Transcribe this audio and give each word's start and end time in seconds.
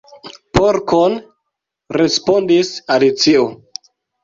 "Porkon," 0.59 1.17
respondis 1.99 2.73
Alicio. 2.97 3.47